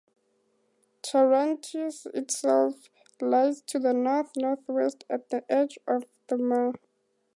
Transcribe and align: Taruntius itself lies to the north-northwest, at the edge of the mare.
Taruntius 1.03 2.07
itself 2.15 2.89
lies 3.21 3.61
to 3.67 3.77
the 3.77 3.93
north-northwest, 3.93 5.03
at 5.11 5.29
the 5.29 5.43
edge 5.47 5.77
of 5.87 6.05
the 6.25 6.39
mare. 6.39 6.73